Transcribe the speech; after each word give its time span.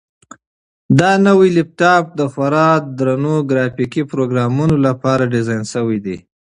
دا 0.99 1.11
نوی 1.27 1.49
لپټاپ 1.57 2.03
د 2.19 2.21
خورا 2.31 2.69
درنو 2.97 3.35
ګرافیکي 3.49 4.03
پروګرامونو 4.11 4.75
لپاره 4.87 5.29
ډیزاین 5.33 5.63
شوی 5.73 5.97
دی. 6.05 6.17